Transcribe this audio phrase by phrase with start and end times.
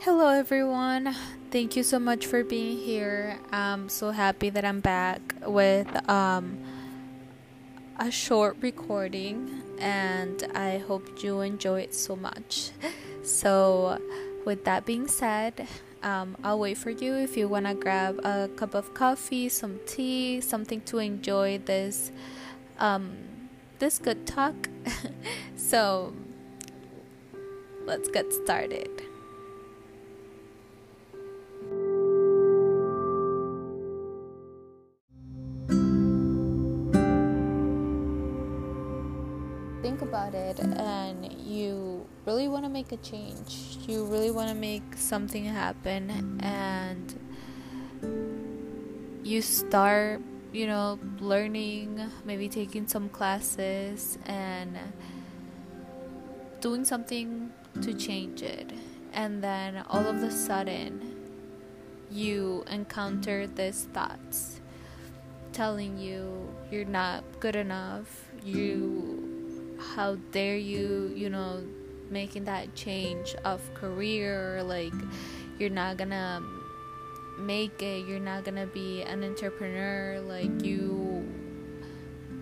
[0.00, 1.12] Hello, everyone.
[1.50, 3.36] Thank you so much for being here.
[3.50, 6.56] I'm so happy that I'm back with um,
[7.98, 12.70] a short recording, and I hope you enjoy it so much.
[13.24, 14.00] So,
[14.46, 15.66] with that being said,
[16.02, 19.80] um, I'll wait for you if you want to grab a cup of coffee, some
[19.84, 22.10] tea, something to enjoy this
[22.78, 23.18] um,
[23.80, 24.54] this good talk.
[25.56, 26.14] so,
[27.84, 29.07] let's get started.
[39.88, 44.54] Think about it and you really want to make a change, you really want to
[44.54, 47.18] make something happen, and
[49.24, 50.20] you start,
[50.52, 54.76] you know, learning, maybe taking some classes and
[56.60, 58.70] doing something to change it,
[59.14, 61.16] and then all of a sudden,
[62.10, 64.60] you encounter these thoughts
[65.54, 69.37] telling you you're not good enough, you
[69.78, 71.62] how dare you, you know,
[72.10, 74.92] making that change of career, like
[75.58, 76.42] you're not gonna
[77.38, 81.26] make it, you're not gonna be an entrepreneur, like you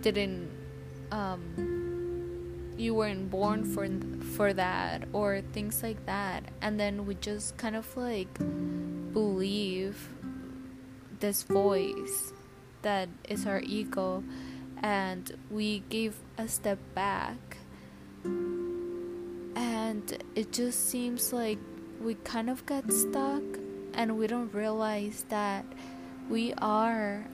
[0.00, 0.50] didn't
[1.12, 3.86] um you weren't born for
[4.34, 6.44] for that or things like that.
[6.60, 8.38] And then we just kind of like
[9.12, 10.08] believe
[11.20, 12.32] this voice
[12.82, 14.24] that is our ego
[14.82, 17.56] and we gave a step back.
[18.24, 21.58] And it just seems like
[22.00, 23.42] we kind of got stuck
[23.94, 25.64] and we don't realize that
[26.28, 27.24] we are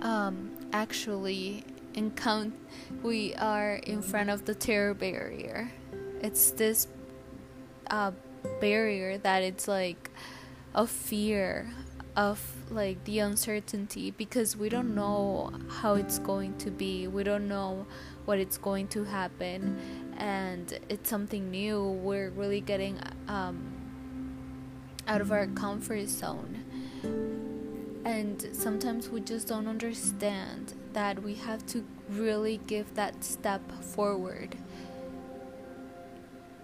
[0.00, 2.54] um, actually in count
[3.02, 5.70] we are in front of the terror barrier.
[6.22, 6.86] It's this
[7.90, 8.12] uh,
[8.60, 10.10] barrier that it's like
[10.74, 11.70] a fear
[12.16, 12.40] of
[12.70, 17.06] like the uncertainty because we don't know how it's going to be.
[17.06, 17.86] We don't know
[18.24, 19.78] what it's going to happen.
[20.16, 21.82] And it's something new.
[21.82, 23.72] We're really getting um,
[25.06, 26.64] out of our comfort zone.
[28.04, 34.56] And sometimes we just don't understand that we have to really give that step forward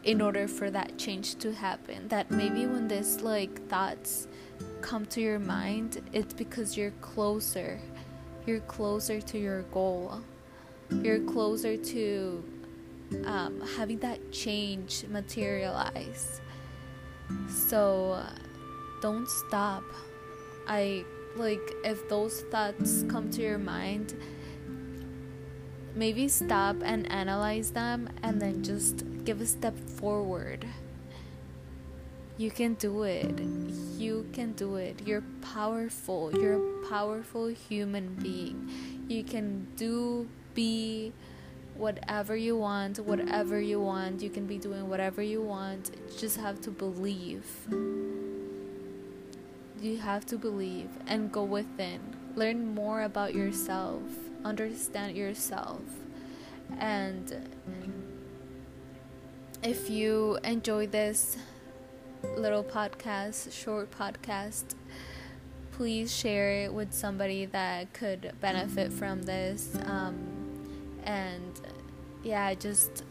[0.04, 2.08] in order for that change to happen.
[2.08, 4.28] That maybe when this like thoughts
[4.82, 7.78] come to your mind, it's because you're closer.
[8.44, 10.20] You're closer to your goal.
[10.90, 12.44] You're closer to
[13.24, 16.40] um, having that change materialize.
[17.48, 18.22] So
[19.00, 19.84] don't stop.
[20.68, 21.04] I
[21.36, 24.14] like if those thoughts come to your mind,
[25.94, 30.66] maybe stop and analyze them and then just give a step forward.
[32.38, 33.40] You can do it.
[33.98, 35.02] You can do it.
[35.06, 36.32] You're powerful.
[36.32, 38.70] You're a powerful human being.
[39.08, 41.12] You can do, be
[41.76, 44.22] whatever you want, whatever you want.
[44.22, 45.90] You can be doing whatever you want.
[45.94, 47.44] You just have to believe.
[49.80, 52.00] You have to believe and go within.
[52.34, 54.02] Learn more about yourself.
[54.44, 55.82] Understand yourself.
[56.78, 57.48] And
[59.62, 61.36] if you enjoy this,
[62.36, 64.74] little podcast, short podcast,
[65.72, 69.76] please share it with somebody that could benefit from this.
[69.86, 70.18] Um,
[71.04, 71.60] and
[72.22, 73.04] yeah, I just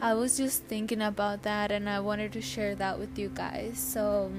[0.00, 3.78] I was just thinking about that, and I wanted to share that with you guys.
[3.78, 4.30] So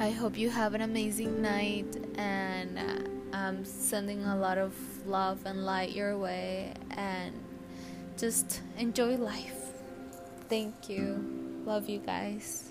[0.00, 4.74] I hope you have an amazing night, and uh, I'm sending a lot of
[5.06, 7.32] love and light your way, and
[8.16, 9.72] just enjoy life.
[10.48, 11.43] Thank you.
[11.64, 12.70] Love you guys.